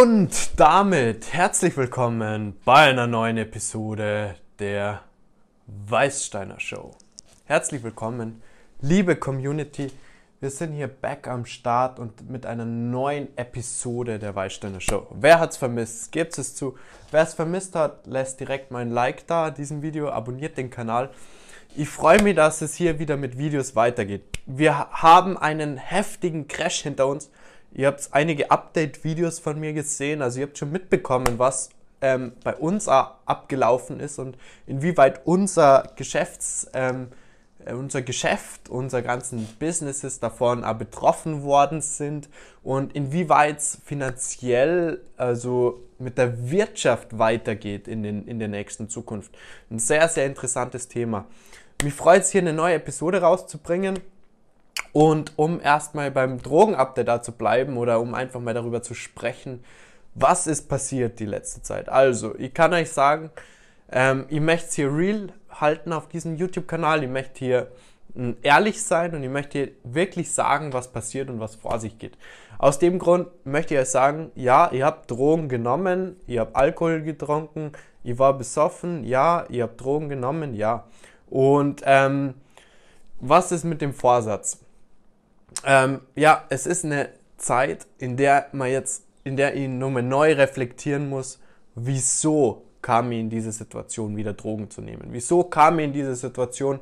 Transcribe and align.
Und 0.00 0.58
damit 0.58 1.34
herzlich 1.34 1.76
willkommen 1.76 2.56
bei 2.64 2.88
einer 2.88 3.06
neuen 3.06 3.36
Episode 3.36 4.34
der 4.58 5.02
Weißsteiner 5.66 6.58
Show. 6.58 6.92
Herzlich 7.44 7.82
willkommen, 7.82 8.40
liebe 8.80 9.14
Community. 9.14 9.92
Wir 10.40 10.48
sind 10.48 10.72
hier 10.72 10.88
back 10.88 11.28
am 11.28 11.44
Start 11.44 11.98
und 11.98 12.30
mit 12.30 12.46
einer 12.46 12.64
neuen 12.64 13.28
Episode 13.36 14.18
der 14.18 14.34
Weißsteiner 14.34 14.80
Show. 14.80 15.06
Wer 15.10 15.38
hat's 15.38 15.58
vermisst? 15.58 16.10
Gebt 16.12 16.38
es 16.38 16.56
zu. 16.56 16.78
Wer 17.10 17.24
es 17.24 17.34
vermisst 17.34 17.76
hat, 17.76 18.06
lässt 18.06 18.40
direkt 18.40 18.70
mein 18.70 18.90
Like 18.90 19.26
da, 19.26 19.50
diesem 19.50 19.82
Video, 19.82 20.08
abonniert 20.08 20.56
den 20.56 20.70
Kanal. 20.70 21.10
Ich 21.76 21.90
freue 21.90 22.22
mich, 22.22 22.36
dass 22.36 22.62
es 22.62 22.74
hier 22.74 22.98
wieder 23.00 23.18
mit 23.18 23.36
Videos 23.36 23.76
weitergeht. 23.76 24.22
Wir 24.46 24.78
haben 24.78 25.36
einen 25.36 25.76
heftigen 25.76 26.48
Crash 26.48 26.80
hinter 26.80 27.06
uns 27.06 27.28
Ihr 27.72 27.86
habt 27.86 28.08
einige 28.12 28.50
Update-Videos 28.50 29.38
von 29.38 29.58
mir 29.58 29.72
gesehen, 29.72 30.22
also 30.22 30.40
ihr 30.40 30.46
habt 30.46 30.58
schon 30.58 30.72
mitbekommen, 30.72 31.38
was 31.38 31.70
ähm, 32.00 32.32
bei 32.42 32.54
uns 32.54 32.88
abgelaufen 32.88 34.00
ist 34.00 34.18
und 34.18 34.36
inwieweit 34.66 35.20
unser 35.24 35.92
Geschäfts, 35.96 36.68
ähm, 36.74 37.08
äh, 37.64 37.74
unser 37.74 38.02
Geschäft, 38.02 38.68
unsere 38.68 39.02
ganzen 39.02 39.46
Businesses 39.58 40.18
davon 40.18 40.64
auch 40.64 40.74
betroffen 40.74 41.42
worden 41.42 41.80
sind 41.80 42.28
und 42.62 42.94
inwieweit 42.94 43.58
es 43.58 43.78
finanziell, 43.84 45.02
also 45.16 45.82
mit 45.98 46.18
der 46.18 46.50
Wirtschaft 46.50 47.18
weitergeht 47.18 47.86
in, 47.86 48.02
den, 48.02 48.26
in 48.26 48.38
der 48.38 48.48
nächsten 48.48 48.88
Zukunft. 48.88 49.36
Ein 49.70 49.78
sehr, 49.78 50.08
sehr 50.08 50.26
interessantes 50.26 50.88
Thema. 50.88 51.26
Mich 51.82 51.94
freut 51.94 52.22
es 52.22 52.30
hier 52.30 52.40
eine 52.40 52.52
neue 52.52 52.74
Episode 52.74 53.20
rauszubringen. 53.20 53.98
Und 54.92 55.32
um 55.36 55.60
erstmal 55.60 56.10
beim 56.10 56.42
Drogenupdate 56.42 57.06
da 57.06 57.22
zu 57.22 57.32
bleiben 57.32 57.76
oder 57.76 58.00
um 58.00 58.14
einfach 58.14 58.40
mal 58.40 58.54
darüber 58.54 58.82
zu 58.82 58.94
sprechen, 58.94 59.62
was 60.14 60.46
ist 60.46 60.68
passiert 60.68 61.20
die 61.20 61.26
letzte 61.26 61.62
Zeit. 61.62 61.88
Also, 61.88 62.34
ich 62.36 62.52
kann 62.52 62.72
euch 62.72 62.90
sagen, 62.90 63.30
ähm, 63.92 64.26
ich 64.28 64.40
möchte 64.40 64.66
es 64.68 64.74
hier 64.74 64.92
real 64.92 65.32
halten 65.50 65.92
auf 65.92 66.08
diesem 66.08 66.36
YouTube-Kanal. 66.36 67.04
Ich 67.04 67.10
möchte 67.10 67.38
hier 67.38 67.70
äh, 68.16 68.34
ehrlich 68.42 68.82
sein 68.82 69.14
und 69.14 69.22
ich 69.22 69.30
möchte 69.30 69.58
hier 69.58 69.68
wirklich 69.84 70.32
sagen, 70.32 70.72
was 70.72 70.88
passiert 70.88 71.30
und 71.30 71.40
was 71.40 71.54
vor 71.54 71.78
sich 71.78 71.98
geht. 71.98 72.16
Aus 72.58 72.78
dem 72.78 72.98
Grund 72.98 73.28
möchte 73.44 73.74
ich 73.74 73.80
euch 73.80 73.88
sagen, 73.88 74.32
ja, 74.34 74.70
ihr 74.70 74.84
habt 74.84 75.10
Drogen 75.10 75.48
genommen, 75.48 76.16
ihr 76.26 76.40
habt 76.40 76.56
Alkohol 76.56 77.02
getrunken, 77.02 77.72
ihr 78.04 78.18
war 78.18 78.36
besoffen, 78.36 79.04
ja, 79.04 79.46
ihr 79.48 79.64
habt 79.64 79.80
Drogen 79.80 80.08
genommen, 80.08 80.54
ja. 80.54 80.84
Und 81.30 81.82
ähm, 81.86 82.34
was 83.20 83.52
ist 83.52 83.64
mit 83.64 83.80
dem 83.80 83.94
Vorsatz? 83.94 84.58
Ähm, 85.64 86.00
ja, 86.14 86.44
es 86.48 86.66
ist 86.66 86.84
eine 86.84 87.10
Zeit, 87.36 87.86
in 87.98 88.16
der 88.16 88.46
man 88.52 88.70
jetzt, 88.70 89.04
in 89.24 89.36
der 89.36 89.54
ich 89.54 89.68
nochmal 89.68 90.02
neu 90.02 90.32
reflektieren 90.32 91.08
muss, 91.08 91.40
wieso 91.74 92.66
kam 92.82 93.12
ich 93.12 93.20
in 93.20 93.30
diese 93.30 93.52
Situation, 93.52 94.16
wieder 94.16 94.32
Drogen 94.32 94.70
zu 94.70 94.80
nehmen? 94.80 95.08
Wieso 95.10 95.44
kam 95.44 95.78
ich 95.78 95.86
in 95.86 95.92
diese 95.92 96.14
Situation, 96.14 96.80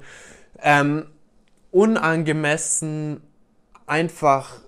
ähm, 0.60 1.06
unangemessen 1.70 3.22
einfach 3.86 4.60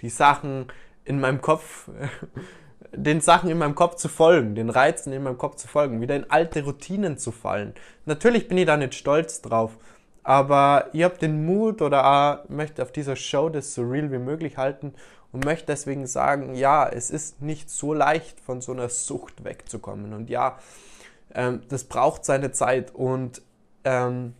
die 0.00 0.10
Sachen 0.10 0.66
in 1.04 1.20
meinem 1.20 1.40
Kopf, 1.40 1.88
den 2.92 3.20
Sachen 3.20 3.50
in 3.50 3.58
meinem 3.58 3.74
Kopf 3.74 3.96
zu 3.96 4.08
folgen, 4.08 4.54
den 4.54 4.70
Reizen 4.70 5.12
in 5.12 5.22
meinem 5.22 5.38
Kopf 5.38 5.56
zu 5.56 5.66
folgen, 5.66 6.00
wieder 6.00 6.14
in 6.14 6.30
alte 6.30 6.62
Routinen 6.62 7.18
zu 7.18 7.32
fallen. 7.32 7.74
Natürlich 8.04 8.46
bin 8.46 8.58
ich 8.58 8.66
da 8.66 8.76
nicht 8.76 8.94
stolz 8.94 9.42
drauf 9.42 9.76
aber 10.24 10.88
ich 10.92 11.04
habe 11.04 11.18
den 11.18 11.44
Mut 11.44 11.82
oder 11.82 12.06
auch 12.06 12.48
möchte 12.48 12.82
auf 12.82 12.90
dieser 12.90 13.14
Show 13.14 13.50
das 13.50 13.74
so 13.74 13.82
real 13.82 14.10
wie 14.10 14.18
möglich 14.18 14.56
halten 14.56 14.94
und 15.32 15.44
möchte 15.44 15.66
deswegen 15.66 16.06
sagen, 16.06 16.54
ja, 16.54 16.88
es 16.88 17.10
ist 17.10 17.42
nicht 17.42 17.68
so 17.68 17.92
leicht 17.92 18.40
von 18.40 18.60
so 18.60 18.72
einer 18.72 18.88
Sucht 18.88 19.44
wegzukommen. 19.44 20.14
Und 20.14 20.30
ja, 20.30 20.58
ähm, 21.34 21.60
das 21.68 21.84
braucht 21.84 22.24
seine 22.24 22.52
Zeit 22.52 22.94
und 22.94 23.42
ähm, 23.84 24.34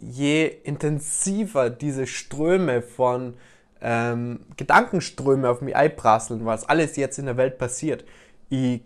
je 0.00 0.46
intensiver 0.46 1.70
diese 1.70 2.06
Ströme 2.06 2.82
von 2.82 3.34
ähm, 3.80 4.40
Gedankenströme 4.56 5.48
auf 5.48 5.60
mich 5.60 5.76
einprasseln, 5.76 6.44
was 6.44 6.68
alles 6.68 6.96
jetzt 6.96 7.18
in 7.18 7.26
der 7.26 7.36
Welt 7.36 7.58
passiert, 7.58 8.04
ich 8.48 8.80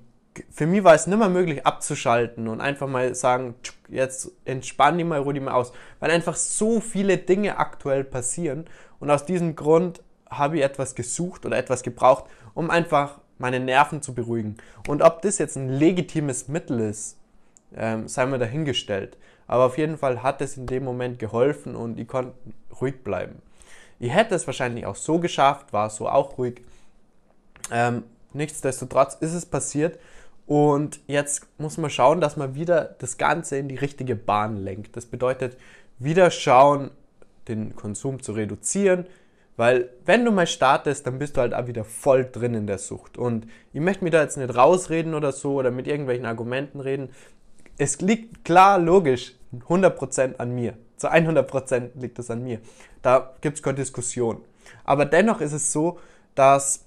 für 0.50 0.66
mich 0.66 0.84
war 0.84 0.94
es 0.94 1.06
nicht 1.06 1.19
mehr 1.19 1.28
möglich 1.28 1.66
abzuschalten 1.66 2.48
und 2.48 2.60
einfach 2.60 2.86
mal 2.86 3.14
sagen, 3.14 3.54
jetzt 3.88 4.30
entspann 4.44 4.98
dich 4.98 5.06
mal, 5.06 5.20
ruh 5.20 5.32
dich 5.32 5.42
mal 5.42 5.54
aus, 5.54 5.72
weil 6.00 6.10
einfach 6.10 6.36
so 6.36 6.80
viele 6.80 7.19
Dinge 7.19 7.58
aktuell 7.58 8.04
passieren 8.04 8.66
und 8.98 9.10
aus 9.10 9.25
diesem 9.25 9.56
Grund 9.56 10.02
habe 10.28 10.58
ich 10.58 10.64
etwas 10.64 10.94
gesucht 10.94 11.46
oder 11.46 11.56
etwas 11.56 11.82
gebraucht, 11.82 12.25
um 12.54 12.70
einfach 12.70 13.20
meine 13.38 13.60
Nerven 13.60 14.02
zu 14.02 14.14
beruhigen. 14.14 14.56
Und 14.88 15.02
ob 15.02 15.22
das 15.22 15.38
jetzt 15.38 15.56
ein 15.56 15.69
legitimes 15.69 16.48
Mittel 16.48 16.80
ist, 16.80 17.16
ähm, 17.75 18.08
sei 18.08 18.26
mir 18.26 18.38
dahingestellt. 18.38 19.16
Aber 19.46 19.64
auf 19.64 19.78
jeden 19.78 19.98
Fall 19.98 20.22
hat 20.22 20.41
es 20.41 20.56
in 20.56 20.66
dem 20.66 20.84
Moment 20.84 21.19
geholfen 21.19 21.76
und 21.76 22.00
ich 22.00 22.08
konnte 22.08 22.32
ruhig 22.80 23.04
bleiben. 23.04 23.41
Ich 23.98 24.12
hätte 24.12 24.34
es 24.34 24.46
wahrscheinlich 24.46 24.86
auch 24.86 24.96
so 24.96 25.19
geschafft, 25.19 25.72
war 25.72 25.91
so 25.91 26.08
auch 26.08 26.36
ruhig. 26.38 26.62
Ähm, 27.70 28.04
nichtsdestotrotz 28.32 29.14
ist 29.14 29.32
es 29.32 29.46
passiert 29.46 29.98
und 30.46 31.00
jetzt 31.08 31.46
muss 31.58 31.76
man 31.76 31.90
schauen, 31.90 32.20
dass 32.20 32.36
man 32.36 32.54
wieder 32.54 32.96
das 32.98 33.18
Ganze 33.18 33.58
in 33.58 33.68
die 33.68 33.76
richtige 33.76 34.14
Bahn 34.14 34.56
lenkt. 34.56 34.96
Das 34.96 35.06
bedeutet, 35.06 35.56
wieder 35.98 36.30
schauen, 36.30 36.90
den 37.48 37.74
Konsum 37.74 38.22
zu 38.22 38.32
reduzieren, 38.32 39.06
weil 39.56 39.90
wenn 40.04 40.24
du 40.24 40.30
mal 40.30 40.46
startest, 40.46 41.06
dann 41.06 41.18
bist 41.18 41.36
du 41.36 41.40
halt 41.40 41.54
auch 41.54 41.66
wieder 41.66 41.84
voll 41.84 42.28
drin 42.30 42.54
in 42.54 42.66
der 42.66 42.78
Sucht. 42.78 43.16
Und 43.16 43.46
ich 43.72 43.80
möchte 43.80 44.04
mir 44.04 44.10
da 44.10 44.22
jetzt 44.22 44.36
nicht 44.36 44.54
rausreden 44.54 45.14
oder 45.14 45.32
so 45.32 45.54
oder 45.54 45.70
mit 45.70 45.86
irgendwelchen 45.86 46.26
Argumenten 46.26 46.80
reden. 46.80 47.08
Es 47.78 48.00
liegt 48.00 48.44
klar, 48.44 48.78
logisch, 48.78 49.34
100% 49.68 50.36
an 50.36 50.54
mir. 50.54 50.74
Zu 50.96 51.10
100% 51.10 51.90
liegt 51.94 52.18
es 52.18 52.30
an 52.30 52.44
mir. 52.44 52.60
Da 53.02 53.34
gibt 53.40 53.56
es 53.56 53.62
keine 53.62 53.76
Diskussion. 53.76 54.42
Aber 54.84 55.04
dennoch 55.04 55.40
ist 55.40 55.52
es 55.52 55.72
so, 55.72 55.98
dass 56.34 56.85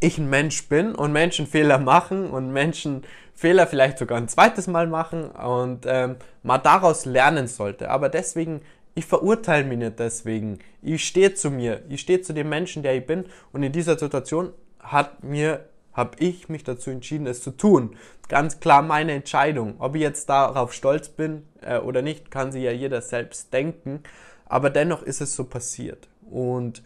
ich 0.00 0.18
ein 0.18 0.30
Mensch 0.30 0.68
bin 0.68 0.94
und 0.94 1.12
Menschen 1.12 1.46
Fehler 1.46 1.78
machen 1.78 2.30
und 2.30 2.52
Menschen 2.52 3.04
Fehler 3.34 3.66
vielleicht 3.66 3.98
sogar 3.98 4.18
ein 4.18 4.28
zweites 4.28 4.66
Mal 4.66 4.86
machen 4.86 5.30
und 5.30 5.86
ähm, 5.86 6.16
man 6.42 6.62
daraus 6.62 7.04
lernen 7.04 7.46
sollte. 7.46 7.90
Aber 7.90 8.08
deswegen, 8.08 8.62
ich 8.94 9.06
verurteile 9.06 9.64
mich 9.64 9.78
nicht 9.78 9.98
deswegen. 9.98 10.58
Ich 10.82 11.04
stehe 11.04 11.34
zu 11.34 11.50
mir, 11.50 11.82
ich 11.88 12.00
stehe 12.00 12.22
zu 12.22 12.32
dem 12.32 12.48
Menschen, 12.48 12.82
der 12.82 12.96
ich 12.96 13.06
bin 13.06 13.24
und 13.52 13.62
in 13.62 13.72
dieser 13.72 13.98
Situation 13.98 14.52
hat 14.78 15.22
mir, 15.22 15.66
habe 15.92 16.16
ich 16.18 16.48
mich 16.48 16.64
dazu 16.64 16.90
entschieden, 16.90 17.26
es 17.26 17.42
zu 17.42 17.50
tun. 17.50 17.96
Ganz 18.28 18.60
klar 18.60 18.82
meine 18.82 19.12
Entscheidung. 19.12 19.74
Ob 19.78 19.94
ich 19.96 20.02
jetzt 20.02 20.28
darauf 20.28 20.72
stolz 20.72 21.08
bin 21.08 21.46
äh, 21.62 21.78
oder 21.78 22.00
nicht, 22.00 22.30
kann 22.30 22.52
sich 22.52 22.62
ja 22.62 22.72
jeder 22.72 23.02
selbst 23.02 23.52
denken. 23.52 24.02
Aber 24.46 24.70
dennoch 24.70 25.02
ist 25.02 25.20
es 25.20 25.34
so 25.34 25.44
passiert. 25.44 26.08
Und 26.30 26.82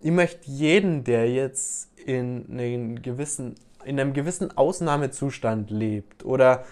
ich 0.00 0.10
möchte 0.10 0.50
jeden, 0.50 1.04
der 1.04 1.30
jetzt 1.30 1.90
in, 2.06 2.46
einen 2.50 3.02
gewissen, 3.02 3.56
in 3.84 4.00
einem 4.00 4.14
gewissen 4.14 4.56
Ausnahmezustand 4.56 5.70
lebt 5.70 6.24
oder 6.24 6.64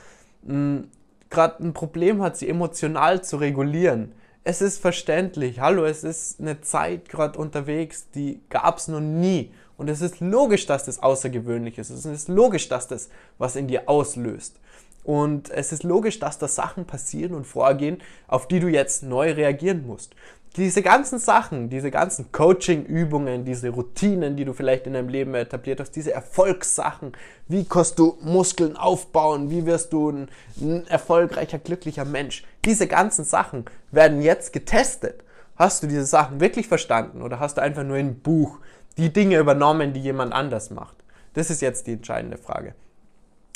hm, 0.46 0.88
gerade 1.30 1.62
ein 1.62 1.74
Problem 1.74 2.22
hat, 2.22 2.36
sie 2.36 2.48
emotional 2.48 3.22
zu 3.22 3.36
regulieren. 3.36 4.12
Es 4.44 4.62
ist 4.62 4.80
verständlich. 4.80 5.60
Hallo, 5.60 5.84
es 5.84 6.04
ist 6.04 6.40
eine 6.40 6.62
Zeit 6.62 7.10
gerade 7.10 7.38
unterwegs, 7.38 8.08
die 8.14 8.40
gab 8.48 8.78
es 8.78 8.88
noch 8.88 9.00
nie. 9.00 9.52
Und 9.76 9.88
es 9.90 10.00
ist 10.00 10.20
logisch, 10.20 10.66
dass 10.66 10.84
das 10.84 11.02
außergewöhnlich 11.02 11.76
ist. 11.78 11.90
Es 11.90 12.06
ist 12.06 12.28
logisch, 12.28 12.68
dass 12.68 12.88
das 12.88 13.10
was 13.36 13.56
in 13.56 13.68
dir 13.68 13.88
auslöst. 13.88 14.58
Und 15.04 15.50
es 15.50 15.72
ist 15.72 15.84
logisch, 15.84 16.18
dass 16.18 16.38
da 16.38 16.48
Sachen 16.48 16.86
passieren 16.86 17.34
und 17.34 17.46
vorgehen, 17.46 17.98
auf 18.26 18.48
die 18.48 18.60
du 18.60 18.68
jetzt 18.68 19.02
neu 19.02 19.32
reagieren 19.32 19.86
musst 19.86 20.14
diese 20.56 20.82
ganzen 20.82 21.18
Sachen, 21.18 21.68
diese 21.70 21.90
ganzen 21.90 22.32
Coaching-Übungen, 22.32 23.44
diese 23.44 23.70
Routinen, 23.70 24.36
die 24.36 24.44
du 24.44 24.52
vielleicht 24.52 24.86
in 24.86 24.94
deinem 24.94 25.08
Leben 25.08 25.34
etabliert 25.34 25.80
hast, 25.80 25.92
diese 25.92 26.12
Erfolgssachen, 26.12 27.12
wie 27.48 27.64
kannst 27.64 27.98
du 27.98 28.18
Muskeln 28.22 28.76
aufbauen, 28.76 29.50
wie 29.50 29.66
wirst 29.66 29.92
du 29.92 30.10
ein, 30.10 30.28
ein 30.60 30.86
erfolgreicher, 30.88 31.58
glücklicher 31.58 32.04
Mensch, 32.04 32.44
diese 32.64 32.86
ganzen 32.86 33.24
Sachen 33.24 33.66
werden 33.90 34.22
jetzt 34.22 34.52
getestet. 34.52 35.22
Hast 35.56 35.82
du 35.82 35.86
diese 35.86 36.06
Sachen 36.06 36.40
wirklich 36.40 36.68
verstanden 36.68 37.22
oder 37.22 37.40
hast 37.40 37.56
du 37.56 37.62
einfach 37.62 37.84
nur 37.84 37.96
ein 37.96 38.20
Buch 38.20 38.58
die 38.96 39.12
Dinge 39.12 39.38
übernommen, 39.38 39.92
die 39.92 40.00
jemand 40.00 40.32
anders 40.32 40.70
macht? 40.70 40.96
Das 41.34 41.50
ist 41.50 41.62
jetzt 41.62 41.86
die 41.86 41.92
entscheidende 41.94 42.38
Frage. 42.38 42.74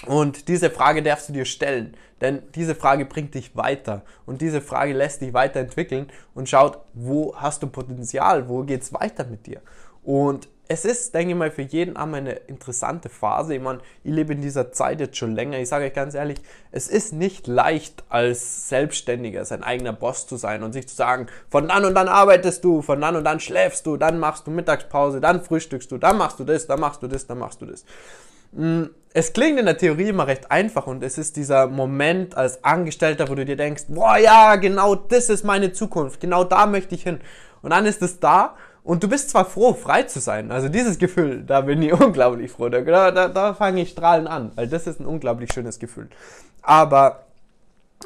Und 0.06 0.48
diese 0.48 0.70
Frage 0.70 1.02
darfst 1.02 1.28
du 1.28 1.32
dir 1.32 1.44
stellen, 1.44 1.96
denn 2.20 2.42
diese 2.54 2.74
Frage 2.74 3.04
bringt 3.04 3.34
dich 3.34 3.56
weiter 3.56 4.02
und 4.26 4.40
diese 4.40 4.60
Frage 4.60 4.94
lässt 4.94 5.20
dich 5.20 5.32
weiterentwickeln 5.32 6.08
und 6.34 6.48
schaut, 6.48 6.78
wo 6.92 7.36
hast 7.36 7.62
du 7.62 7.68
Potenzial, 7.68 8.48
wo 8.48 8.62
geht's 8.64 8.92
weiter 8.92 9.24
mit 9.24 9.46
dir. 9.46 9.60
Und 10.02 10.48
es 10.68 10.84
ist, 10.84 11.14
denke 11.14 11.32
ich 11.32 11.38
mal, 11.38 11.50
für 11.50 11.62
jeden 11.62 11.96
einmal 11.96 12.20
eine 12.20 12.32
interessante 12.32 13.08
Phase. 13.08 13.54
Ich 13.54 13.60
meine, 13.60 13.80
ich 14.04 14.12
lebe 14.12 14.32
in 14.32 14.40
dieser 14.40 14.72
Zeit 14.72 15.00
jetzt 15.00 15.18
schon 15.18 15.34
länger. 15.34 15.58
Ich 15.58 15.68
sage 15.68 15.84
euch 15.84 15.92
ganz 15.92 16.14
ehrlich, 16.14 16.38
es 16.70 16.88
ist 16.88 17.12
nicht 17.12 17.46
leicht, 17.46 18.04
als 18.08 18.68
Selbstständiger 18.70 19.44
sein 19.44 19.62
eigener 19.62 19.92
Boss 19.92 20.26
zu 20.26 20.36
sein 20.36 20.62
und 20.62 20.72
sich 20.72 20.88
zu 20.88 20.96
sagen, 20.96 21.26
von 21.50 21.68
dann 21.68 21.84
und 21.84 21.94
dann 21.94 22.08
arbeitest 22.08 22.64
du, 22.64 22.80
von 22.80 23.00
dann 23.00 23.16
und 23.16 23.24
dann 23.24 23.38
schläfst 23.38 23.86
du, 23.86 23.96
dann 23.96 24.18
machst 24.18 24.46
du 24.46 24.50
Mittagspause, 24.50 25.20
dann 25.20 25.44
frühstückst 25.44 25.90
du, 25.90 25.98
dann 25.98 26.16
machst 26.16 26.40
du 26.40 26.44
das, 26.44 26.66
dann 26.66 26.80
machst 26.80 27.02
du 27.02 27.06
das, 27.06 27.26
dann 27.26 27.38
machst 27.38 27.60
du 27.60 27.66
das. 27.66 27.84
Mm, 27.84 28.31
es 29.14 29.32
klingt 29.32 29.58
in 29.58 29.66
der 29.66 29.76
Theorie 29.76 30.08
immer 30.08 30.26
recht 30.26 30.50
einfach 30.50 30.86
und 30.86 31.02
es 31.02 31.18
ist 31.18 31.36
dieser 31.36 31.66
Moment 31.66 32.36
als 32.36 32.64
Angestellter, 32.64 33.28
wo 33.28 33.34
du 33.34 33.44
dir 33.44 33.56
denkst, 33.56 33.84
boah 33.88 34.16
ja, 34.16 34.56
genau 34.56 34.94
das 34.94 35.28
ist 35.28 35.44
meine 35.44 35.72
Zukunft, 35.72 36.20
genau 36.20 36.44
da 36.44 36.66
möchte 36.66 36.94
ich 36.94 37.02
hin. 37.02 37.20
Und 37.62 37.70
dann 37.70 37.86
ist 37.86 38.02
es 38.02 38.20
da 38.20 38.56
und 38.84 39.02
du 39.02 39.08
bist 39.08 39.30
zwar 39.30 39.44
froh, 39.44 39.74
frei 39.74 40.04
zu 40.04 40.20
sein, 40.20 40.50
also 40.50 40.68
dieses 40.68 40.98
Gefühl, 40.98 41.42
da 41.44 41.62
bin 41.62 41.82
ich 41.82 41.92
unglaublich 42.00 42.50
froh, 42.50 42.68
da, 42.68 42.80
da, 43.10 43.28
da 43.28 43.54
fange 43.54 43.82
ich 43.82 43.90
strahlen 43.90 44.26
an, 44.26 44.52
weil 44.54 44.68
das 44.68 44.86
ist 44.86 45.00
ein 45.00 45.06
unglaublich 45.06 45.52
schönes 45.52 45.78
Gefühl. 45.78 46.08
Aber 46.62 47.26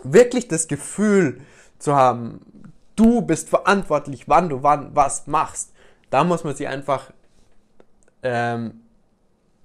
wirklich 0.02 0.48
das 0.48 0.68
Gefühl 0.68 1.40
zu 1.78 1.94
haben, 1.94 2.40
du 2.96 3.22
bist 3.22 3.48
verantwortlich, 3.48 4.28
wann 4.28 4.48
du 4.48 4.62
wann 4.62 4.94
was 4.94 5.26
machst, 5.26 5.72
da 6.10 6.24
muss 6.24 6.44
man 6.44 6.54
sich 6.54 6.68
einfach, 6.68 7.10
ähm, 8.22 8.80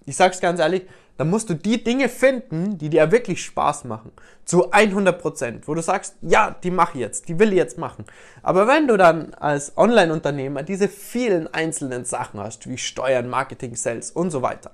ich 0.05 0.15
sag's 0.15 0.39
ganz 0.39 0.59
ehrlich, 0.59 0.83
dann 1.17 1.29
musst 1.29 1.49
du 1.49 1.53
die 1.53 1.83
Dinge 1.83 2.09
finden, 2.09 2.79
die 2.79 2.89
dir 2.89 3.11
wirklich 3.11 3.43
Spaß 3.43 3.83
machen. 3.83 4.11
Zu 4.43 4.71
100%. 4.71 5.67
Wo 5.67 5.75
du 5.75 5.81
sagst, 5.83 6.15
ja, 6.21 6.55
die 6.63 6.71
mache 6.71 6.93
ich 6.95 7.01
jetzt, 7.01 7.29
die 7.29 7.37
will 7.37 7.49
ich 7.49 7.57
jetzt 7.57 7.77
machen. 7.77 8.05
Aber 8.41 8.67
wenn 8.67 8.87
du 8.87 8.97
dann 8.97 9.33
als 9.35 9.77
Online-Unternehmer 9.77 10.63
diese 10.63 10.87
vielen 10.87 11.53
einzelnen 11.53 12.05
Sachen 12.05 12.39
hast, 12.39 12.67
wie 12.67 12.77
Steuern, 12.77 13.29
Marketing, 13.29 13.75
Sales 13.75 14.09
und 14.09 14.31
so 14.31 14.41
weiter, 14.41 14.71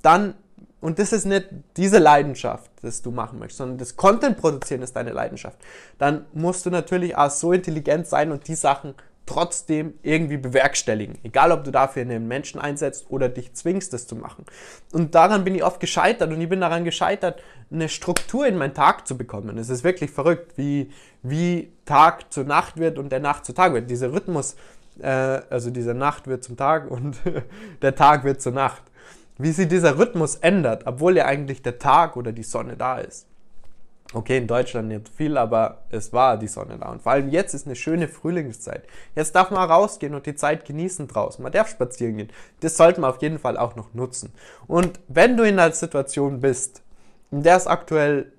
dann, 0.00 0.34
und 0.80 0.98
das 0.98 1.12
ist 1.12 1.26
nicht 1.26 1.48
diese 1.76 1.98
Leidenschaft, 1.98 2.70
das 2.80 3.02
du 3.02 3.10
machen 3.10 3.38
möchtest, 3.38 3.58
sondern 3.58 3.76
das 3.76 3.96
Content 3.96 4.38
produzieren 4.38 4.80
ist 4.80 4.96
deine 4.96 5.12
Leidenschaft, 5.12 5.58
dann 5.98 6.24
musst 6.32 6.64
du 6.64 6.70
natürlich 6.70 7.14
auch 7.14 7.30
so 7.30 7.52
intelligent 7.52 8.06
sein 8.06 8.32
und 8.32 8.48
die 8.48 8.54
Sachen 8.54 8.94
trotzdem 9.30 9.94
irgendwie 10.02 10.38
bewerkstelligen. 10.38 11.18
Egal, 11.22 11.52
ob 11.52 11.62
du 11.62 11.70
dafür 11.70 12.02
einen 12.02 12.26
Menschen 12.26 12.60
einsetzt 12.60 13.06
oder 13.10 13.28
dich 13.28 13.54
zwingst, 13.54 13.92
das 13.92 14.08
zu 14.08 14.16
machen. 14.16 14.44
Und 14.92 15.14
daran 15.14 15.44
bin 15.44 15.54
ich 15.54 15.62
oft 15.62 15.78
gescheitert 15.78 16.32
und 16.32 16.40
ich 16.40 16.48
bin 16.48 16.60
daran 16.60 16.84
gescheitert, 16.84 17.40
eine 17.70 17.88
Struktur 17.88 18.44
in 18.48 18.58
meinen 18.58 18.74
Tag 18.74 19.06
zu 19.06 19.16
bekommen. 19.16 19.56
Es 19.56 19.68
ist 19.68 19.84
wirklich 19.84 20.10
verrückt, 20.10 20.58
wie, 20.58 20.90
wie 21.22 21.72
Tag 21.84 22.32
zur 22.32 22.42
Nacht 22.42 22.78
wird 22.78 22.98
und 22.98 23.12
der 23.12 23.20
Nacht 23.20 23.44
zu 23.44 23.52
Tag 23.52 23.72
wird. 23.72 23.88
Dieser 23.88 24.12
Rhythmus, 24.12 24.56
äh, 24.98 25.06
also 25.06 25.70
diese 25.70 25.94
Nacht 25.94 26.26
wird 26.26 26.42
zum 26.42 26.56
Tag 26.56 26.90
und 26.90 27.16
der 27.82 27.94
Tag 27.94 28.24
wird 28.24 28.42
zur 28.42 28.52
Nacht. 28.52 28.82
Wie 29.38 29.52
sich 29.52 29.68
dieser 29.68 29.96
Rhythmus 29.96 30.34
ändert, 30.34 30.86
obwohl 30.86 31.16
ja 31.16 31.26
eigentlich 31.26 31.62
der 31.62 31.78
Tag 31.78 32.16
oder 32.16 32.32
die 32.32 32.42
Sonne 32.42 32.76
da 32.76 32.98
ist. 32.98 33.29
Okay, 34.12 34.38
in 34.38 34.48
Deutschland 34.48 34.88
nicht 34.88 35.08
viel, 35.08 35.36
aber 35.36 35.82
es 35.90 36.12
war 36.12 36.36
die 36.36 36.48
Sonne 36.48 36.78
da. 36.78 36.90
Und 36.90 37.02
vor 37.02 37.12
allem 37.12 37.28
jetzt 37.28 37.54
ist 37.54 37.66
eine 37.66 37.76
schöne 37.76 38.08
Frühlingszeit. 38.08 38.82
Jetzt 39.14 39.36
darf 39.36 39.52
man 39.52 39.70
rausgehen 39.70 40.14
und 40.14 40.26
die 40.26 40.34
Zeit 40.34 40.64
genießen 40.64 41.06
draußen. 41.06 41.40
Man 41.42 41.52
darf 41.52 41.68
spazieren 41.68 42.16
gehen. 42.16 42.32
Das 42.58 42.76
sollte 42.76 43.00
man 43.00 43.10
auf 43.10 43.22
jeden 43.22 43.38
Fall 43.38 43.56
auch 43.56 43.76
noch 43.76 43.94
nutzen. 43.94 44.32
Und 44.66 44.98
wenn 45.06 45.36
du 45.36 45.44
in 45.44 45.60
einer 45.60 45.72
Situation 45.72 46.40
bist, 46.40 46.82
in 47.30 47.44
der 47.44 47.56
es 47.56 47.68
aktuell 47.68 48.32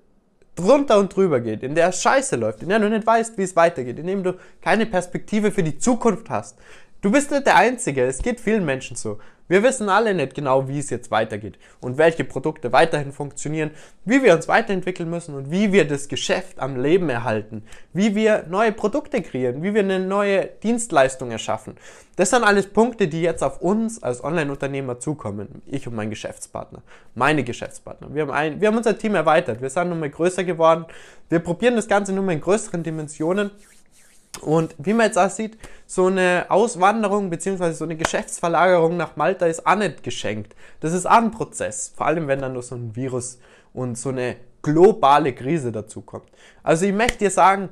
drunter 0.56 0.98
und 0.98 1.16
drüber 1.16 1.40
geht, 1.40 1.62
in 1.62 1.74
der 1.74 1.88
es 1.88 2.02
scheiße 2.02 2.36
läuft, 2.36 2.62
in 2.62 2.68
der 2.68 2.78
du 2.78 2.90
nicht 2.90 3.06
weißt, 3.06 3.38
wie 3.38 3.42
es 3.42 3.56
weitergeht, 3.56 3.98
in 3.98 4.06
dem 4.06 4.22
du 4.22 4.34
keine 4.60 4.84
Perspektive 4.84 5.50
für 5.50 5.62
die 5.62 5.78
Zukunft 5.78 6.28
hast, 6.28 6.58
Du 7.02 7.10
bist 7.10 7.32
nicht 7.32 7.46
der 7.46 7.56
Einzige, 7.56 8.04
es 8.04 8.22
geht 8.22 8.38
vielen 8.38 8.64
Menschen 8.64 8.94
so. 8.94 9.18
Wir 9.48 9.64
wissen 9.64 9.88
alle 9.88 10.14
nicht 10.14 10.36
genau, 10.36 10.68
wie 10.68 10.78
es 10.78 10.88
jetzt 10.88 11.10
weitergeht 11.10 11.58
und 11.80 11.98
welche 11.98 12.22
Produkte 12.22 12.72
weiterhin 12.72 13.10
funktionieren, 13.10 13.72
wie 14.04 14.22
wir 14.22 14.34
uns 14.34 14.46
weiterentwickeln 14.46 15.10
müssen 15.10 15.34
und 15.34 15.50
wie 15.50 15.72
wir 15.72 15.84
das 15.84 16.06
Geschäft 16.06 16.60
am 16.60 16.80
Leben 16.80 17.10
erhalten, 17.10 17.64
wie 17.92 18.14
wir 18.14 18.46
neue 18.48 18.70
Produkte 18.70 19.20
kreieren, 19.20 19.64
wie 19.64 19.74
wir 19.74 19.82
eine 19.82 19.98
neue 19.98 20.46
Dienstleistung 20.62 21.32
erschaffen. 21.32 21.74
Das 22.14 22.30
sind 22.30 22.44
alles 22.44 22.68
Punkte, 22.68 23.08
die 23.08 23.22
jetzt 23.22 23.42
auf 23.42 23.60
uns 23.60 24.00
als 24.00 24.22
Online-Unternehmer 24.22 25.00
zukommen. 25.00 25.60
Ich 25.66 25.88
und 25.88 25.96
mein 25.96 26.08
Geschäftspartner, 26.08 26.82
meine 27.16 27.42
Geschäftspartner. 27.42 28.14
Wir 28.14 28.22
haben, 28.22 28.30
ein, 28.30 28.60
wir 28.60 28.68
haben 28.68 28.76
unser 28.76 28.96
Team 28.96 29.16
erweitert, 29.16 29.60
wir 29.60 29.70
sind 29.70 29.88
nun 29.88 29.98
mal 29.98 30.08
größer 30.08 30.44
geworden, 30.44 30.84
wir 31.28 31.40
probieren 31.40 31.74
das 31.74 31.88
Ganze 31.88 32.12
nun 32.12 32.26
mal 32.26 32.32
in 32.32 32.40
größeren 32.40 32.84
Dimensionen 32.84 33.50
und 34.40 34.74
wie 34.78 34.94
man 34.94 35.06
jetzt 35.06 35.18
auch 35.18 35.30
sieht, 35.30 35.58
so 35.86 36.06
eine 36.06 36.46
Auswanderung 36.48 37.30
bzw. 37.30 37.72
so 37.72 37.84
eine 37.84 37.96
Geschäftsverlagerung 37.96 38.96
nach 38.96 39.16
Malta 39.16 39.46
ist 39.46 39.66
auch 39.66 39.76
nicht 39.76 40.02
geschenkt. 40.02 40.56
Das 40.80 40.92
ist 40.92 41.06
auch 41.06 41.18
ein 41.18 41.30
Prozess, 41.30 41.92
vor 41.94 42.06
allem 42.06 42.28
wenn 42.28 42.40
dann 42.40 42.54
nur 42.54 42.62
so 42.62 42.74
ein 42.74 42.96
Virus 42.96 43.38
und 43.72 43.98
so 43.98 44.08
eine 44.08 44.36
globale 44.62 45.34
Krise 45.34 45.70
dazu 45.70 46.00
kommt. 46.00 46.28
Also 46.62 46.86
ich 46.86 46.92
möchte 46.92 47.18
dir 47.18 47.30
sagen, 47.30 47.70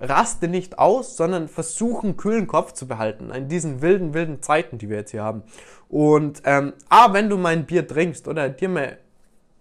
raste 0.00 0.48
nicht 0.48 0.78
aus, 0.78 1.16
sondern 1.16 1.48
versuche 1.48 2.06
einen 2.06 2.16
kühlen 2.16 2.46
Kopf 2.46 2.72
zu 2.72 2.86
behalten 2.86 3.30
in 3.30 3.48
diesen 3.48 3.82
wilden, 3.82 4.14
wilden 4.14 4.42
Zeiten, 4.42 4.78
die 4.78 4.88
wir 4.88 4.98
jetzt 4.98 5.10
hier 5.10 5.24
haben. 5.24 5.42
Und 5.88 6.42
ähm, 6.44 6.72
ah, 6.88 7.12
wenn 7.12 7.28
du 7.28 7.36
mein 7.36 7.66
Bier 7.66 7.86
trinkst 7.86 8.28
oder 8.28 8.48
dir 8.48 8.68
mal 8.68 8.98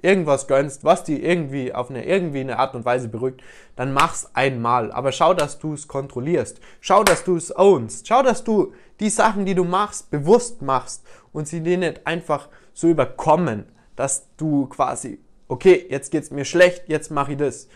irgendwas 0.01 0.47
gönnst, 0.47 0.83
was 0.83 1.03
die 1.03 1.23
irgendwie 1.23 1.73
auf 1.73 1.89
eine 1.89 2.05
irgendwie 2.05 2.41
eine 2.41 2.59
Art 2.59 2.75
und 2.75 2.85
Weise 2.85 3.09
beruhigt, 3.09 3.41
dann 3.75 3.93
mach's 3.93 4.29
einmal. 4.33 4.91
Aber 4.91 5.11
schau, 5.11 5.33
dass 5.33 5.59
du 5.59 5.73
es 5.73 5.87
kontrollierst. 5.87 6.59
Schau, 6.81 7.03
dass 7.03 7.23
du 7.23 7.35
es 7.35 7.55
ownst. 7.55 8.07
Schau, 8.07 8.21
dass 8.21 8.43
du 8.43 8.73
die 8.99 9.09
Sachen, 9.09 9.45
die 9.45 9.55
du 9.55 9.63
machst, 9.63 10.11
bewusst 10.11 10.61
machst 10.61 11.03
und 11.33 11.47
sie 11.47 11.61
dir 11.61 11.77
nicht 11.77 12.05
einfach 12.05 12.49
so 12.73 12.87
überkommen, 12.87 13.65
dass 13.95 14.27
du 14.37 14.67
quasi, 14.67 15.19
okay, 15.47 15.85
jetzt 15.89 16.11
geht's 16.11 16.31
mir 16.31 16.45
schlecht, 16.45 16.83
jetzt 16.87 17.11
mache 17.11 17.33
ich 17.33 17.37
das. 17.37 17.67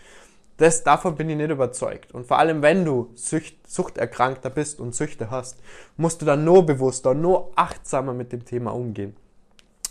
Das, 0.58 0.84
davon 0.84 1.16
bin 1.16 1.28
ich 1.28 1.36
nicht 1.36 1.50
überzeugt. 1.50 2.12
Und 2.12 2.26
vor 2.26 2.38
allem, 2.38 2.62
wenn 2.62 2.84
du 2.84 3.10
Sucht, 3.14 3.54
Suchterkrankter 3.66 4.50
bist 4.50 4.80
und 4.80 4.94
Süchte 4.94 5.30
hast, 5.30 5.60
musst 5.96 6.22
du 6.22 6.26
dann 6.26 6.44
nur 6.44 6.64
bewusster, 6.64 7.14
nur 7.14 7.50
achtsamer 7.56 8.12
mit 8.12 8.32
dem 8.32 8.44
Thema 8.44 8.72
umgehen. 8.72 9.16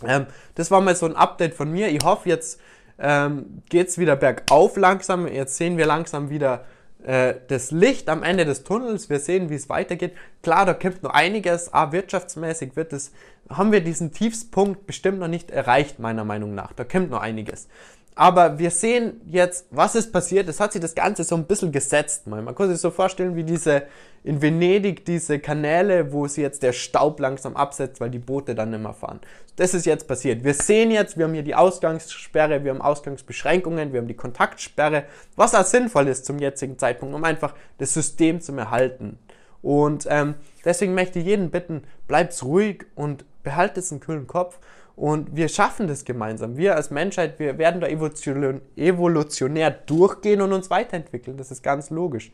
Ähm, 0.06 0.26
das 0.56 0.72
war 0.72 0.82
mal 0.82 0.96
so 0.96 1.06
ein 1.06 1.16
Update 1.16 1.54
von 1.54 1.72
mir. 1.72 1.90
Ich 1.90 2.04
hoffe, 2.04 2.30
jetzt 2.30 2.60
ähm, 3.00 3.64
geht 3.70 3.88
es 3.88 3.98
wieder 3.98 4.16
bergauf 4.16 4.78
langsam. 4.78 5.28
Jetzt 5.28 5.58
sehen 5.58 5.78
wir 5.78 5.86
langsam 5.86 6.30
wieder 6.30 6.66
äh, 7.04 7.36
das 7.48 7.72
Licht 7.72 8.10
am 8.10 8.24
Ende 8.24 8.46
des 8.46 8.64
Tunnels. 8.64 9.10
Wir 9.10 9.20
sehen, 9.20 9.50
wie 9.50 9.56
es 9.56 9.70
weitergeht. 9.70 10.14
Klar, 10.44 10.66
da 10.66 10.74
kommt 10.74 11.04
noch 11.04 11.12
einiges. 11.12 11.74
Ah, 11.74 11.92
wirtschaftsmäßig 11.92 12.76
wird 12.76 12.94
es, 12.94 13.12
haben 13.50 13.72
wir 13.72 13.82
diesen 13.82 14.12
Tiefspunkt 14.12 14.86
bestimmt 14.86 15.20
noch 15.20 15.28
nicht 15.28 15.52
erreicht, 15.52 16.00
meiner 16.00 16.24
Meinung 16.24 16.54
nach. 16.54 16.74
Da 16.74 16.84
kommt 16.84 17.10
noch 17.10 17.22
einiges. 17.22 17.68
Aber 18.16 18.60
wir 18.60 18.72
sehen 18.72 19.22
jetzt, 19.26 19.68
was 19.72 19.96
ist 19.96 20.12
passiert. 20.12 20.50
Es 20.50 20.60
hat 20.60 20.74
sich 20.74 20.82
das 20.82 20.96
Ganze 20.96 21.24
so 21.24 21.36
ein 21.36 21.46
bisschen 21.46 21.72
gesetzt. 21.72 22.28
Man 22.28 22.54
kann 22.54 22.70
sich 22.70 22.80
so 22.80 22.92
vorstellen, 22.92 23.36
wie 23.36 23.44
diese 23.44 23.84
in 24.24 24.42
Venedig, 24.42 25.06
diese 25.06 25.40
Kanäle, 25.40 26.12
wo 26.12 26.28
sie 26.28 26.42
jetzt 26.42 26.62
der 26.62 26.74
Staub 26.74 27.20
langsam 27.20 27.56
absetzt, 27.56 28.00
weil 28.00 28.12
die 28.12 28.20
Boote 28.20 28.54
dann 28.54 28.70
nicht 28.70 28.84
mehr 28.84 28.94
fahren. 28.94 29.20
Das 29.56 29.74
ist 29.74 29.86
jetzt 29.86 30.08
passiert. 30.08 30.44
Wir 30.44 30.54
sehen 30.54 30.92
jetzt, 30.92 31.18
wir 31.18 31.26
haben 31.26 31.34
hier 31.34 31.44
die 31.44 31.56
Ausgangssperre, 31.56 32.64
wir 32.64 32.72
haben 32.72 32.82
Ausgangsbeschränkungen, 32.82 33.94
wir 33.94 34.00
haben 34.00 34.08
die 34.08 34.14
Kontaktsperre, 34.14 35.06
was 35.36 35.56
auch 35.56 35.66
sinnvoll 35.66 36.08
ist 36.08 36.26
zum 36.26 36.38
jetzigen 36.38 36.78
Zeitpunkt, 36.78 37.16
um 37.16 37.24
einfach 37.24 37.56
das 37.80 37.94
System 37.94 38.42
zu 38.42 38.54
erhalten. 38.56 39.18
Und 39.62 40.08
ähm, 40.10 40.36
deswegen 40.66 40.94
möchte 40.94 41.20
ich 41.20 41.26
jeden 41.26 41.50
bitten, 41.50 41.84
bleibt 42.08 42.44
ruhig 42.44 42.86
und 42.96 43.26
behaltet 43.44 43.90
einen 43.92 44.00
kühlen 44.00 44.28
Kopf 44.28 44.60
und 45.02 45.36
wir 45.36 45.50
schaffen 45.50 45.88
das 45.88 46.06
gemeinsam. 46.06 46.58
Wir 46.58 46.76
als 46.76 46.92
Menschheit, 46.92 47.40
wir 47.40 47.58
werden 47.58 47.82
da 47.82 47.88
evolutionär 47.88 49.72
durchgehen 49.72 50.42
und 50.42 50.54
uns 50.54 50.70
weiterentwickeln. 50.70 51.38
Das 51.38 51.50
ist 51.50 51.64
ganz 51.64 51.90
logisch. 51.90 52.32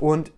Und 0.00 0.30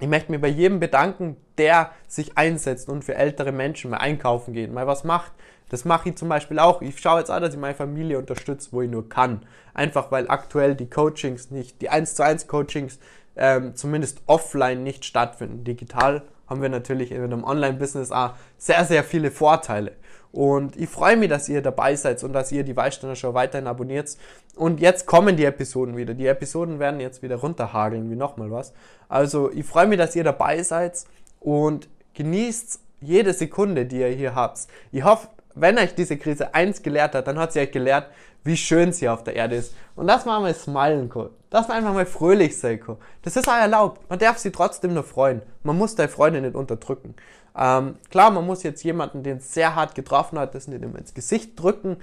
ich 0.00 0.08
möchte 0.08 0.32
mir 0.32 0.40
bei 0.40 0.48
jedem 0.48 0.80
bedanken, 0.80 1.36
der 1.58 1.92
sich 2.08 2.36
einsetzt 2.36 2.88
und 2.88 3.04
für 3.04 3.14
ältere 3.14 3.52
Menschen 3.52 3.92
mal 3.92 3.98
einkaufen 3.98 4.52
geht, 4.52 4.72
mal 4.72 4.88
was 4.88 5.04
macht. 5.04 5.30
Das 5.68 5.84
mache 5.84 6.08
ich 6.08 6.16
zum 6.16 6.28
Beispiel 6.28 6.58
auch. 6.58 6.82
Ich 6.82 6.98
schaue 6.98 7.20
jetzt 7.20 7.30
auch, 7.30 7.38
dass 7.38 7.54
ich 7.54 7.60
meine 7.60 7.76
Familie 7.76 8.18
unterstütze, 8.18 8.70
wo 8.72 8.82
ich 8.82 8.90
nur 8.90 9.08
kann. 9.08 9.46
Einfach 9.74 10.10
weil 10.10 10.28
aktuell 10.28 10.74
die 10.74 10.90
Coachings 10.90 11.52
nicht, 11.52 11.80
die 11.82 11.88
1 11.88 12.16
zu 12.16 12.24
1 12.24 12.48
Coachings 12.48 12.98
ähm, 13.36 13.76
zumindest 13.76 14.22
offline 14.26 14.82
nicht 14.82 15.04
stattfinden. 15.04 15.62
Digital 15.62 16.22
haben 16.48 16.62
wir 16.62 16.68
natürlich 16.68 17.12
in 17.12 17.22
einem 17.22 17.44
Online-Business 17.44 18.12
auch 18.12 18.32
sehr, 18.58 18.84
sehr 18.84 19.04
viele 19.04 19.30
Vorteile. 19.30 19.92
Und 20.32 20.76
ich 20.76 20.90
freue 20.90 21.16
mich, 21.16 21.30
dass 21.30 21.48
ihr 21.48 21.62
dabei 21.62 21.96
seid 21.96 22.22
und 22.22 22.32
dass 22.32 22.52
ihr 22.52 22.62
die 22.62 22.76
Weißsteiner 22.76 23.16
Show 23.16 23.32
weiterhin 23.32 23.66
abonniert. 23.66 24.16
Und 24.54 24.80
jetzt 24.80 25.06
kommen 25.06 25.36
die 25.36 25.44
Episoden 25.44 25.96
wieder. 25.96 26.12
Die 26.12 26.26
Episoden 26.26 26.78
werden 26.78 27.00
jetzt 27.00 27.22
wieder 27.22 27.36
runterhageln, 27.36 28.10
wie 28.10 28.16
nochmal 28.16 28.50
was. 28.50 28.74
Also 29.08 29.50
ich 29.50 29.64
freue 29.64 29.86
mich, 29.86 29.98
dass 29.98 30.14
ihr 30.14 30.24
dabei 30.24 30.62
seid 30.62 31.04
und 31.40 31.88
genießt 32.14 32.80
jede 33.00 33.32
Sekunde, 33.32 33.86
die 33.86 34.00
ihr 34.00 34.08
hier 34.08 34.34
habt. 34.34 34.66
Ich 34.92 35.04
hoffe, 35.04 35.28
wenn 35.56 35.78
euch 35.78 35.94
diese 35.94 36.16
Krise 36.16 36.54
eins 36.54 36.82
gelehrt 36.82 37.14
hat, 37.14 37.26
dann 37.26 37.38
hat 37.38 37.52
sie 37.52 37.60
euch 37.60 37.72
gelehrt, 37.72 38.08
wie 38.44 38.56
schön 38.56 38.92
sie 38.92 39.08
auf 39.08 39.24
der 39.24 39.34
Erde 39.34 39.56
ist. 39.56 39.74
Und 39.96 40.06
das 40.06 40.24
war 40.24 40.38
mal 40.40 40.54
smilen, 40.54 41.08
Co. 41.08 41.30
Das 41.50 41.68
war 41.68 41.76
einfach 41.76 41.92
mal 41.92 42.06
fröhlich 42.06 42.56
sein, 42.56 42.78
Co. 42.78 42.98
Das 43.22 43.36
ist 43.36 43.48
auch 43.48 43.56
erlaubt. 43.56 44.08
Man 44.08 44.18
darf 44.18 44.38
sie 44.38 44.52
trotzdem 44.52 44.94
nur 44.94 45.02
freuen. 45.02 45.42
Man 45.64 45.76
muss 45.76 45.96
deine 45.96 46.08
Freunde 46.08 46.40
nicht 46.40 46.54
unterdrücken. 46.54 47.16
Ähm, 47.58 47.96
klar, 48.10 48.30
man 48.30 48.46
muss 48.46 48.62
jetzt 48.62 48.84
jemanden, 48.84 49.22
den 49.22 49.38
es 49.38 49.52
sehr 49.52 49.74
hart 49.74 49.94
getroffen 49.94 50.38
hat, 50.38 50.54
das 50.54 50.68
nicht 50.68 50.82
immer 50.82 50.98
ins 50.98 51.14
Gesicht 51.14 51.60
drücken, 51.60 51.96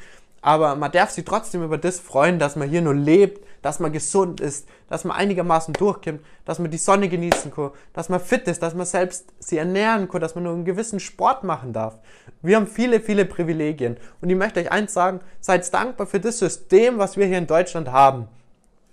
aber 0.43 0.75
man 0.75 0.91
darf 0.91 1.09
sich 1.09 1.23
trotzdem 1.23 1.63
über 1.63 1.77
das 1.77 2.01
freuen, 2.01 2.37
dass 2.37 2.57
man 2.57 2.69
hier 2.69 2.81
nur 2.81 2.93
lebt, 2.93 3.45
dass 3.61 3.79
man 3.79 3.93
gesund 3.93 4.41
ist, 4.41 4.67
dass 4.89 5.05
man 5.05 5.15
einigermaßen 5.15 5.73
durchkommt, 5.73 6.19
dass 6.43 6.59
man 6.59 6.69
die 6.69 6.77
Sonne 6.77 7.07
genießen 7.07 7.49
kann, 7.49 7.71
dass 7.93 8.09
man 8.09 8.19
fit 8.19 8.45
ist, 8.49 8.61
dass 8.61 8.75
man 8.75 8.85
selbst 8.85 9.31
sie 9.39 9.57
ernähren 9.57 10.09
kann, 10.09 10.19
dass 10.19 10.35
man 10.35 10.43
nur 10.43 10.51
einen 10.53 10.65
gewissen 10.65 10.99
Sport 10.99 11.45
machen 11.45 11.71
darf. 11.71 11.97
Wir 12.41 12.57
haben 12.57 12.67
viele, 12.67 12.99
viele 12.99 13.23
Privilegien. 13.23 13.95
Und 14.19 14.29
ich 14.29 14.35
möchte 14.35 14.59
euch 14.59 14.69
eins 14.69 14.93
sagen, 14.93 15.21
seid 15.39 15.73
dankbar 15.73 16.07
für 16.07 16.19
das 16.19 16.39
System, 16.39 16.97
was 16.97 17.15
wir 17.15 17.25
hier 17.25 17.37
in 17.37 17.47
Deutschland 17.47 17.89
haben. 17.89 18.27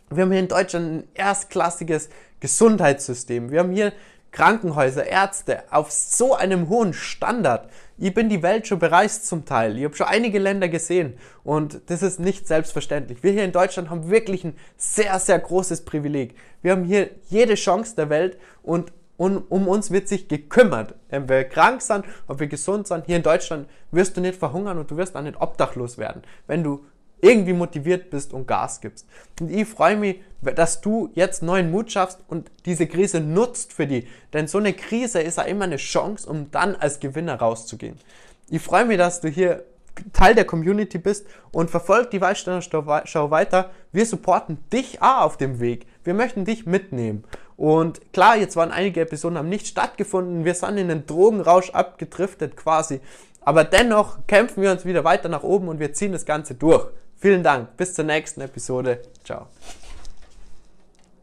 Wir 0.08 0.22
haben 0.22 0.30
hier 0.30 0.40
in 0.40 0.48
Deutschland 0.48 0.86
ein 0.86 1.08
erstklassiges 1.14 2.10
Gesundheitssystem. 2.38 3.50
Wir 3.50 3.58
haben 3.58 3.72
hier 3.72 3.92
Krankenhäuser, 4.32 5.06
Ärzte 5.06 5.64
auf 5.70 5.90
so 5.90 6.34
einem 6.34 6.68
hohen 6.68 6.92
Standard. 6.92 7.68
Ich 7.98 8.14
bin 8.14 8.28
die 8.28 8.42
Welt 8.42 8.66
schon 8.66 8.78
bereist 8.78 9.26
zum 9.26 9.44
Teil. 9.44 9.76
Ich 9.76 9.84
habe 9.84 9.96
schon 9.96 10.06
einige 10.06 10.38
Länder 10.38 10.68
gesehen 10.68 11.18
und 11.44 11.80
das 11.86 12.02
ist 12.02 12.20
nicht 12.20 12.46
selbstverständlich. 12.46 13.22
Wir 13.22 13.32
hier 13.32 13.44
in 13.44 13.52
Deutschland 13.52 13.90
haben 13.90 14.08
wirklich 14.10 14.44
ein 14.44 14.56
sehr, 14.76 15.18
sehr 15.18 15.38
großes 15.38 15.84
Privileg. 15.84 16.34
Wir 16.62 16.72
haben 16.72 16.84
hier 16.84 17.10
jede 17.28 17.54
Chance 17.54 17.96
der 17.96 18.08
Welt 18.08 18.38
und 18.62 18.92
um, 19.16 19.44
um 19.50 19.68
uns 19.68 19.90
wird 19.90 20.08
sich 20.08 20.28
gekümmert. 20.28 20.94
Wenn 21.10 21.28
wir 21.28 21.44
krank 21.44 21.82
sind, 21.82 22.06
ob 22.26 22.40
wir 22.40 22.46
gesund 22.46 22.86
sind, 22.86 23.04
hier 23.04 23.16
in 23.16 23.22
Deutschland 23.22 23.68
wirst 23.90 24.16
du 24.16 24.22
nicht 24.22 24.38
verhungern 24.38 24.78
und 24.78 24.90
du 24.90 24.96
wirst 24.96 25.14
auch 25.14 25.22
nicht 25.22 25.38
obdachlos 25.38 25.98
werden, 25.98 26.22
wenn 26.46 26.64
du 26.64 26.86
irgendwie 27.20 27.52
motiviert 27.52 28.10
bist 28.10 28.32
und 28.32 28.46
Gas 28.46 28.80
gibst. 28.80 29.06
Und 29.40 29.50
ich 29.50 29.68
freue 29.68 29.96
mich, 29.96 30.20
dass 30.40 30.80
du 30.80 31.10
jetzt 31.14 31.42
neuen 31.42 31.70
Mut 31.70 31.92
schaffst 31.92 32.20
und 32.28 32.50
diese 32.64 32.86
Krise 32.86 33.20
nutzt 33.20 33.72
für 33.72 33.86
die. 33.86 34.06
Denn 34.32 34.48
so 34.48 34.58
eine 34.58 34.72
Krise 34.72 35.20
ist 35.20 35.38
ja 35.38 35.44
immer 35.44 35.64
eine 35.64 35.76
Chance, 35.76 36.28
um 36.28 36.50
dann 36.50 36.76
als 36.76 37.00
Gewinner 37.00 37.34
rauszugehen. 37.34 37.98
Ich 38.48 38.62
freue 38.62 38.84
mich, 38.84 38.98
dass 38.98 39.20
du 39.20 39.28
hier 39.28 39.64
Teil 40.12 40.34
der 40.34 40.44
Community 40.44 40.98
bist 40.98 41.26
und 41.52 41.70
verfolgt 41.70 42.12
die 42.12 42.20
Waldsteiner 42.20 42.62
Schau 42.62 43.30
weiter. 43.30 43.70
Wir 43.92 44.06
supporten 44.06 44.58
dich 44.72 45.02
auch 45.02 45.22
auf 45.22 45.36
dem 45.36 45.60
Weg. 45.60 45.86
Wir 46.04 46.14
möchten 46.14 46.44
dich 46.44 46.64
mitnehmen. 46.64 47.24
Und 47.56 48.00
klar, 48.12 48.36
jetzt 48.36 48.56
waren 48.56 48.70
einige 48.70 49.02
Episoden 49.02 49.36
haben 49.36 49.50
nicht 49.50 49.66
stattgefunden. 49.66 50.46
Wir 50.46 50.54
sind 50.54 50.78
in 50.78 50.88
den 50.88 51.06
Drogenrausch 51.06 51.70
abgedriftet 51.70 52.56
quasi. 52.56 53.00
Aber 53.42 53.64
dennoch 53.64 54.26
kämpfen 54.26 54.62
wir 54.62 54.70
uns 54.70 54.84
wieder 54.84 55.04
weiter 55.04 55.28
nach 55.28 55.42
oben 55.42 55.68
und 55.68 55.78
wir 55.78 55.92
ziehen 55.92 56.12
das 56.12 56.24
Ganze 56.24 56.54
durch. 56.54 56.88
Vielen 57.20 57.42
Dank. 57.42 57.76
Bis 57.76 57.94
zur 57.94 58.04
nächsten 58.04 58.40
Episode. 58.40 59.02
Ciao. 59.24 59.48